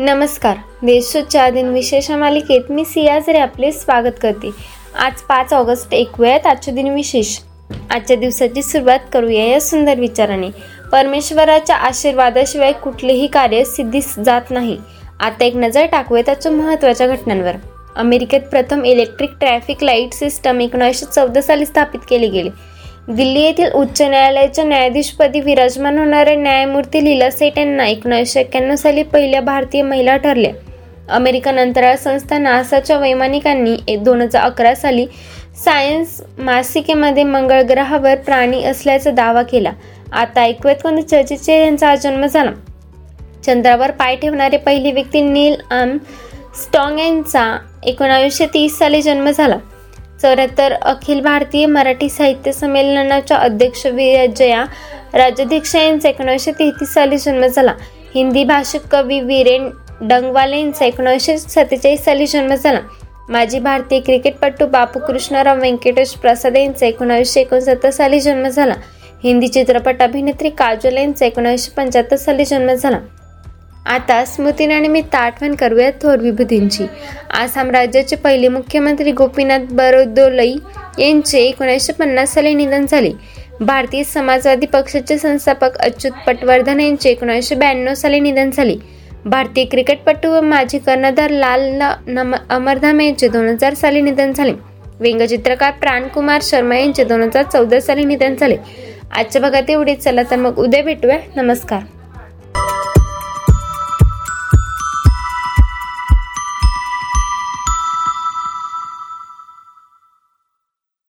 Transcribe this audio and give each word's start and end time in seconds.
नमस्कार. 0.00 0.56
देशच्या 0.82 1.50
दिन 1.50 1.68
विशेष 1.68 2.10
मालिकेत 2.10 2.60
मी 2.70 2.84
सियाजरे 2.84 3.38
आपले 3.38 3.72
स्वागत 3.72 4.18
करते. 4.22 4.50
आज 4.98 5.12
पाच 5.12 5.52
ऑगस्ट 5.52 5.94
ऐकूयात 5.94 6.46
आजच्या 6.46 6.74
दिन 6.74 6.88
विशेष. 6.88 7.38
आजच्या 7.90 8.16
दिवसाची 8.16 8.62
सुरुवात 8.62 8.98
करूया 9.12 9.44
या 9.44 9.60
सुंदर 9.60 10.00
विचाराने. 10.00 10.48
परमेश्वराच्या 10.92 11.76
आशीर्वादाशिवाय 11.76 12.72
कुठलेही 12.72 13.26
कार्य 13.26 13.64
सिद्धीस 13.64 14.18
जात 14.18 14.50
नाही. 14.50 14.78
आता 15.20 15.44
एक 15.44 15.56
नजर 15.56 15.86
टाकूया 15.86 16.22
त्याच्या 16.26 16.52
महत्त्वाच्या 16.52 17.06
घटनांवर. 17.06 17.52
अमेरिकेत 17.96 18.40
प्रथम 18.40 18.84
इलेक्ट्रिक 18.84 19.30
ट्रॅफिक 19.40 19.84
लाइट 19.84 20.12
सिस्टम 20.12 20.60
एकोणीसशे 20.60 21.06
चौदा 21.06 21.40
साली 21.40 21.66
स्थापित 21.66 22.00
केले 22.10 22.28
गेले. 22.28 22.50
दिल्ली 23.08 23.40
येथील 23.40 23.70
उच्च 23.74 24.00
न्यायालयाच्या 24.02 24.64
न्यायाधीशपदी 24.64 25.40
विराजमान 25.40 25.98
होणाऱ्या 25.98 26.34
न्यायमूर्ती 26.36 27.04
लीला 27.04 27.30
सेठ 27.30 27.58
यांना 27.58 27.86
एकोणीसशे 27.86 28.40
एक्क्याण्णव 28.40 28.74
साली 28.74 29.02
पहिल्या 29.02 29.40
भारतीय 29.40 29.82
महिला 29.82 30.16
ठरल्या. 30.16 30.50
अमेरिकन 31.14 31.58
अंतराळ 31.58 31.94
संस्था 31.96 32.38
नासाच्या 32.38 32.98
वैमानिकांनी 32.98 33.96
दोन 33.96 34.20
हजार 34.22 34.42
अकरा 34.42 34.74
साली 34.74 35.06
सायन्स 35.64 36.20
मासिकेमध्ये 36.38 37.22
मंगळ 37.24 37.62
ग्रहावर 37.68 38.16
प्राणी 38.16 38.62
असल्याचा 38.64 39.10
दावा 39.10 39.42
केला. 39.42 39.72
आता 40.12 40.42
ऐकूयात 40.42 40.82
कोणत्या 40.82 41.08
चर्चेचे 41.08 41.58
यांचा 41.60 41.94
जन्म 41.94 42.26
झाला. 42.26 42.50
चंद्रावर 43.46 43.90
पाय 43.90 44.16
ठेवणारे 44.16 44.56
पहिली 44.56 44.92
व्यक्ती 44.92 45.20
नील 45.22 45.54
आम 45.70 45.96
स्टॉंग 46.62 46.98
यांचा 46.98 47.56
एकोणावीसशे 47.86 48.46
तीस 48.46 48.78
साली 48.78 49.02
जन्म 49.02 49.30
झाला. 49.30 49.56
चौऱ्याहत्तर 50.22 50.72
अखिल 50.72 51.20
भारतीय 51.20 51.66
मराठी 51.66 52.08
साहित्य 52.08 52.52
संमेलनाच्या 52.52 53.36
अध्यक्ष 53.36 53.86
विजया 53.86 54.64
राजाध्यक्ष 55.14 55.74
यांचा 55.76 56.08
एकोणीसशे 56.08 56.52
तेहतीस 56.52 56.94
साली 56.94 57.18
जन्म 57.18 57.46
झाला. 57.46 57.74
हिंदी 58.14 58.44
भाषिक 58.44 58.82
कवी 58.90 59.20
वीरेन 59.20 59.68
डंगवाले 60.00 60.58
यांचा 60.58 60.84
एकोणीसशे 60.84 61.36
सत्तेचाळीस 61.38 62.04
साली 62.04 62.26
जन्म 62.26 62.54
झाला. 62.54 62.80
माजी 63.28 63.58
भारतीय 63.58 64.00
क्रिकेटपटू 64.00 64.66
बापू 64.66 65.00
कृष्णराव 65.06 65.60
व्यंकटेश 65.60 66.12
प्रसाद 66.12 66.56
यांचा 66.56 66.86
एकोणीसशे 66.86 67.40
एकोणसत्तर 67.40 67.90
साली 67.90 68.20
जन्म 68.20 68.48
झाला. 68.48 68.74
हिंदी 69.24 69.48
चित्रपट 69.48 70.02
अभिनेत्री 70.02 70.50
काजोल 70.50 70.96
यांचा 70.96 71.26
एकोणीसशे 71.26 71.70
पंच्याहत्तर 71.76 72.16
साली 72.16 72.44
जन्म 72.44 72.72
झाला. 72.72 72.98
आता 73.88 74.24
स्मृतीनानिमित्त 74.24 75.14
आठवण 75.14 75.54
करूया 75.54 75.90
थोर 76.02 76.18
विभूतींची. 76.18 76.86
आसाम 77.34 77.70
राज्याचे 77.70 78.16
पहिले 78.16 78.48
मुख्यमंत्री 78.48 79.12
गोपीनाथ 79.12 79.58
बरोदोलई 79.70 80.54
यांचे 80.98 81.38
एकोणीसशे 81.38 81.92
पन्नास 81.92 82.34
साली 82.34 82.54
निधन 82.54 82.86
झाले. 82.86 83.10
भारतीय 83.60 84.02
समाजवादी 84.04 84.66
पक्षाचे 84.66 85.18
संस्थापक 85.18 85.78
अच्युत 85.78 86.12
पटवर्धन 86.26 86.80
यांचे 86.80 87.10
एकोणीसशे 87.10 87.54
ब्याण्णव 87.54 87.94
साली 87.94 88.20
निधन 88.20 88.50
झाले. 88.50 88.76
भारतीय 89.24 89.64
क्रिकेटपटू 89.64 90.30
व 90.30 90.40
माजी 90.40 90.78
कर्णधार 90.78 91.30
लाल 91.30 91.82
अमरधाम 92.50 93.00
यांचे 93.00 93.28
दोन 93.28 93.48
हजार 93.48 93.74
साली 93.74 94.00
निधन 94.00 94.32
झाले. 94.32 94.52
व्यंगचित्रकार 95.00 95.72
प्राणकुमार 95.80 96.40
शर्मा 96.42 96.76
यांचे 96.76 97.04
दोन 97.04 97.22
हजार 97.22 97.42
चौदा 97.42 97.80
साली 97.80 98.04
निधन 98.04 98.34
झाले. 98.34 98.56
आजच्या 99.12 99.42
भागात 99.42 99.70
एवढे 99.70 99.94
चला 99.94 100.22
तर 100.30 100.36
मग 100.36 100.58
उद्या 100.58 100.82
भेटूया. 100.82 101.18
नमस्कार. 101.36 101.80